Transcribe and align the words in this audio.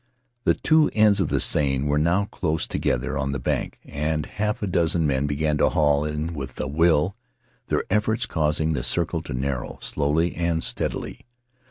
The 0.45 0.55
two 0.55 0.89
ends 0.93 1.19
of 1.19 1.29
the 1.29 1.39
seine 1.39 1.83
were 1.85 1.99
now 1.99 2.25
close 2.25 2.65
together 2.65 3.15
on 3.19 3.33
the 3.33 3.39
bank, 3.39 3.77
and 3.85 4.25
half 4.25 4.63
a 4.63 4.65
dozen 4.65 5.05
men 5.05 5.27
began 5.27 5.59
to 5.59 5.69
haul 5.69 6.05
in 6.05 6.33
with 6.33 6.59
a 6.59 6.65
will, 6.65 7.15
their 7.67 7.83
efforts 7.91 8.25
causing 8.25 8.73
the 8.73 8.81
circle 8.81 9.21
to 9.21 9.35
narrow 9.35 9.77
slowly 9.79 10.33
and 10.35 10.63
steadily. 10.63 11.27